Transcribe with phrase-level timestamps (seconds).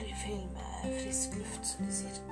[0.00, 2.29] Aldri feil med frisk luft, som de sier.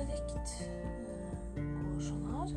[0.00, 0.24] Andre eh,
[1.56, 2.48] går sånn her.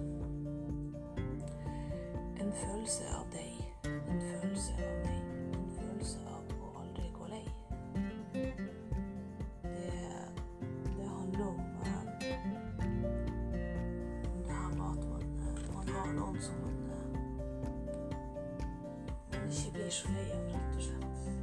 [2.40, 3.58] En følelse av deg,
[3.90, 5.22] en følelse av meg,
[5.58, 7.48] en følelse av å aldri gå lei.
[8.32, 8.48] Det,
[9.66, 12.32] det handler om, eh, det
[14.48, 16.80] her med at man, eh, man har noen som man,
[19.36, 21.43] man ikke blir så lei av, rett og slett.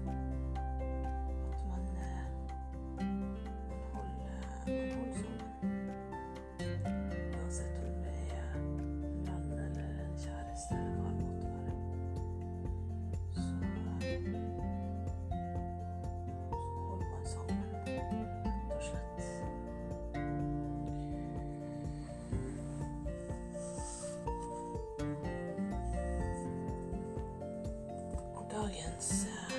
[28.70, 29.50] Dagens eh,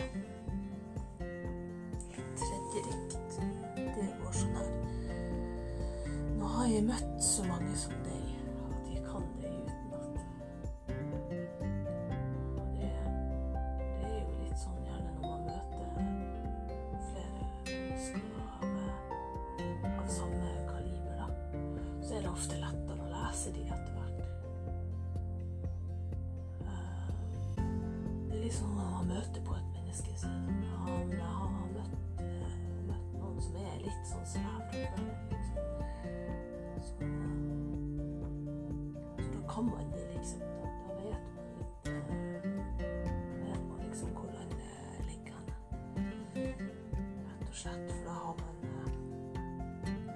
[2.35, 3.41] tredje dikt,
[3.75, 4.69] det går sånn her.
[6.39, 8.25] Nå har jeg møtt så mange som deg,
[8.69, 10.16] at jeg kan det utenat.
[12.55, 12.94] Og det,
[14.07, 15.88] er jo litt sånn gjerne når man møter
[17.09, 21.19] flere eh, av samme kaliber,
[22.00, 24.19] så er det ofte lettere å lese de etter hvert.
[26.63, 27.07] Eh,
[28.31, 28.39] Det
[29.21, 32.53] møter på et menneske, som han, han har møtt, eh,
[32.87, 34.61] møtt noen som er litt sånn før,
[35.29, 35.57] liksom.
[36.81, 36.93] Så,
[39.21, 41.93] så da kan man det liksom, da, da vet man litt, da
[43.43, 44.39] vet man liksom hvor det
[45.05, 45.55] ligger henne.
[47.27, 48.55] Rett og slett, for da har man,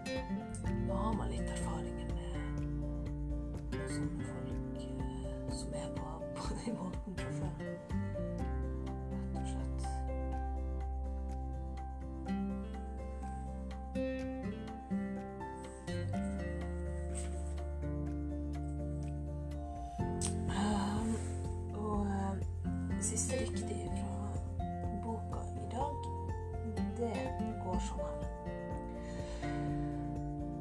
[0.09, 0.25] eh,
[0.87, 2.33] da har man litt erfaringer med,
[3.83, 7.94] sånne folk eh, som er på, på den måten fra før.
[23.16, 24.31] Siste riktig fra
[25.03, 25.96] boka i dag,
[26.98, 27.14] det
[27.64, 28.24] går sånn her.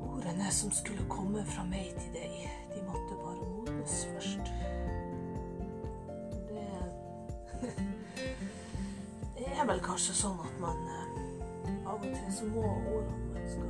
[0.06, 2.36] Ordene som skulle komme fra meg til deg,
[2.70, 4.52] de måtte bare modnes først.
[6.52, 6.68] Det
[9.34, 13.50] Det er vel kanskje sånn at man eh, av og til så må ordene man
[13.50, 13.66] skal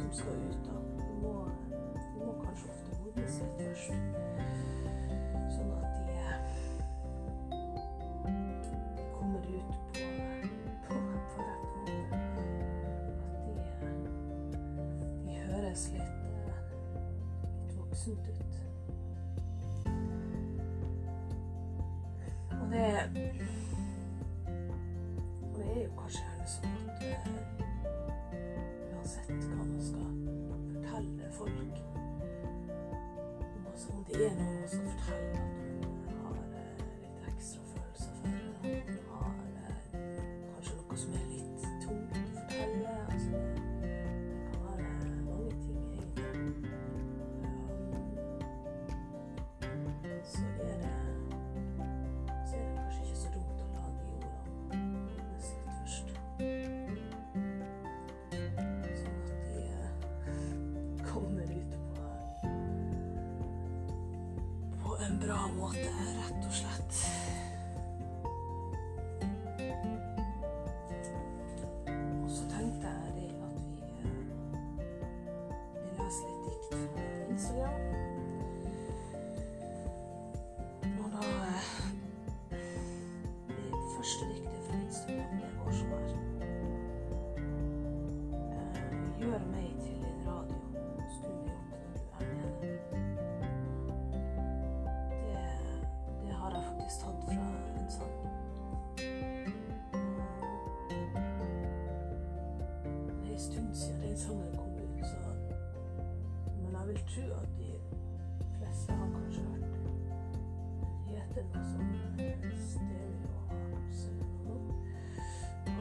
[0.00, 1.36] som skal ut, da de må,
[1.68, 4.25] de må kanskje ofte modnes litt først.
[15.76, 16.56] Høres litt, eh,
[17.66, 18.54] litt voksent ut.
[22.60, 22.86] Og det
[25.42, 27.26] Og det er jo kanskje gjerne sånn at eh,
[28.94, 30.10] uansett hva man skal
[30.48, 31.70] fortelle folk om,
[34.08, 35.55] det er noe man skal fortelle
[65.16, 66.92] en bra måte, rett og slett.
[72.24, 74.10] Og så tenkte jeg at vi, eh,
[75.74, 77.85] vi leser litt dikt fra Instagram.
[103.36, 105.16] en stund siden den sangen kom ut, så
[106.62, 107.70] Men jeg vil tro at de
[108.58, 109.70] fleste har kanskje hørt den.
[111.06, 111.90] Heter noe sånn
[112.68, 114.64] Stereo Hearts eller noe.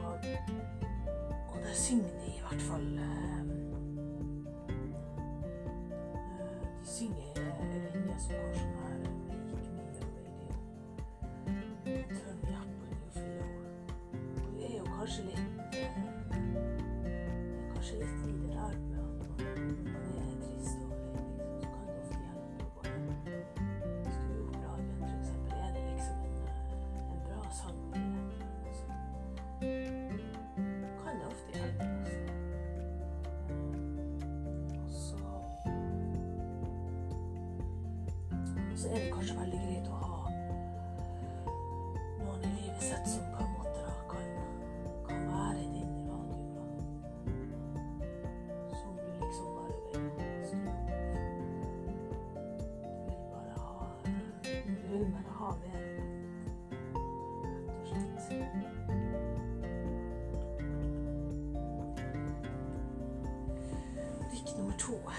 [0.04, 0.16] Og,
[1.54, 3.40] og der synger de i hvert fall eh,
[6.36, 10.52] eh, De synger eh, renner som har sånn her Make me a radio.
[12.20, 13.56] Turn me up when you feel low.
[14.60, 15.56] Er jo kanskje litt
[17.86, 20.15] karşılıklı idrar ve atma.
[64.78, 65.14] 吐啊。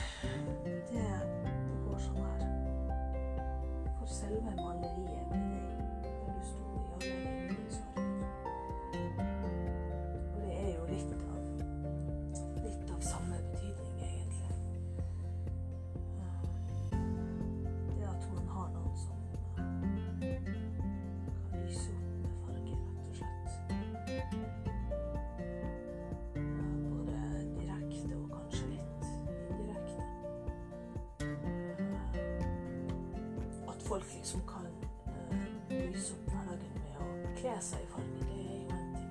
[33.97, 34.67] folk liksom kan
[35.07, 37.05] uh, lyse opp hverdagen med å
[37.39, 39.09] kle seg i farger, det er jo en ting.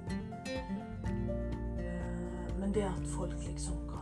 [1.80, 3.95] Uh, men det at folk liksom kan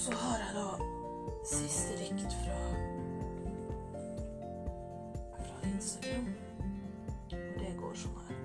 [0.00, 0.68] så har jeg da
[1.44, 2.60] siste dikt fra,
[5.38, 6.30] fra Instagram,
[7.32, 8.39] og det går sånn her.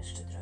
[0.00, 0.39] üstüdür.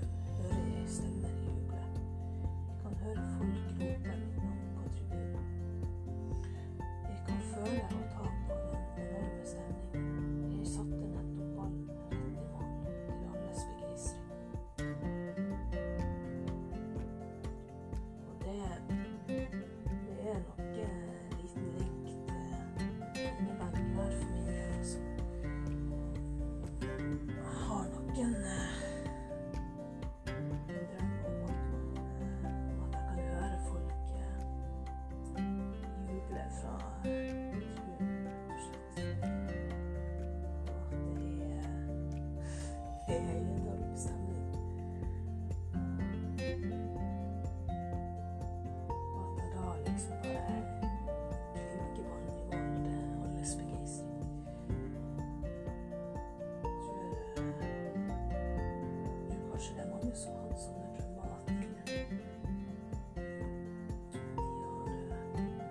[60.08, 61.86] Magnus han som er dramatikeren.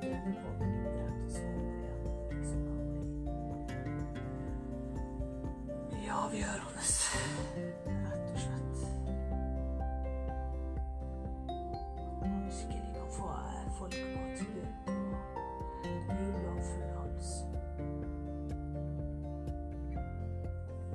[0.02, 3.04] De har drevet på med idrett og sovet som kan bli
[5.96, 6.84] mye avgjørende.
[8.06, 8.80] Rett og slett.
[11.50, 13.28] At man virkelig kan få
[13.80, 14.70] folk mat og jula.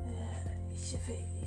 [0.06, 1.41] Eh, Ikke feil.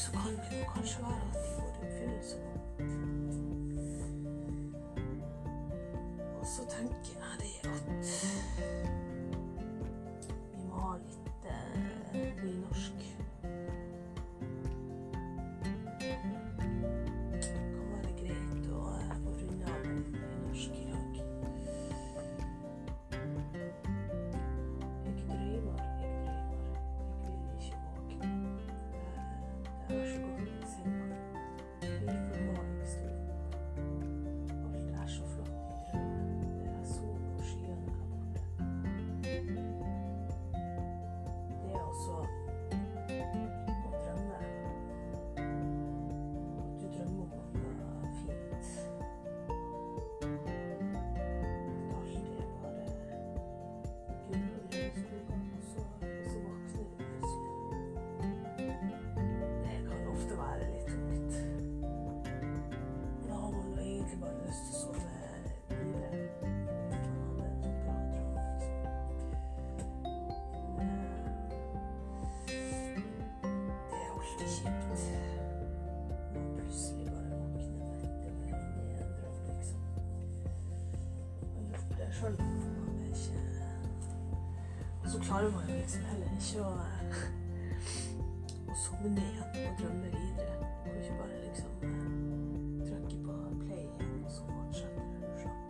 [0.00, 2.52] så kan det jo kanskje være at de får oppfyllelse nå.
[6.40, 7.79] Og så tenker jeg det at
[85.30, 87.14] klarer man jo liksom heller ikke å, eh,
[88.66, 90.54] å sovne igjen og drømme videre.
[90.82, 92.08] Og ikke bare liksom eh,
[92.88, 95.60] trykke på play igjen, og så fortsetter det sånn.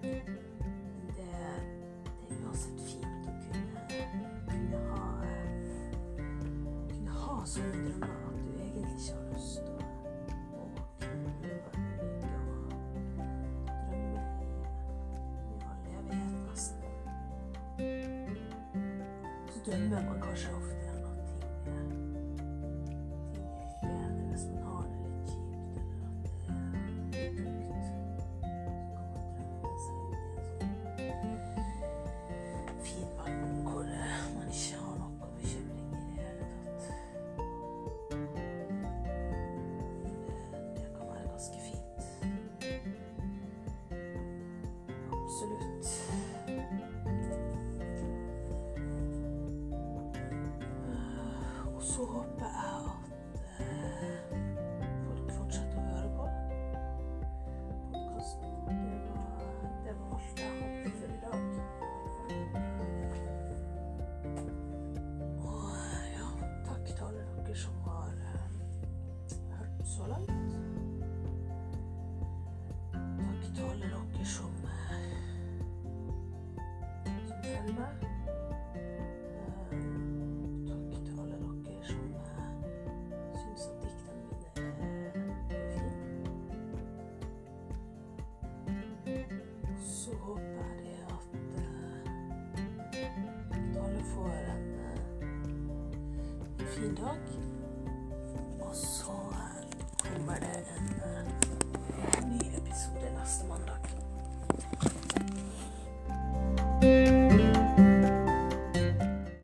[0.00, 0.14] Det,
[1.18, 1.60] det er
[2.38, 3.84] uansett fint å kunne,
[4.48, 5.04] kunne ha,
[6.88, 8.35] kunne ha sånne drømmer.
[19.66, 20.48] 真不可少。
[51.96, 52.04] 说
[52.38, 53.05] 吧。
[96.96, 97.45] Dog?